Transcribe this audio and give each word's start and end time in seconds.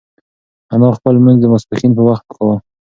انا 0.73 0.89
خپل 0.97 1.11
لمونځ 1.15 1.37
د 1.41 1.45
ماسپښین 1.51 1.91
په 1.97 2.03
وخت 2.09 2.25
کاوه. 2.35 2.55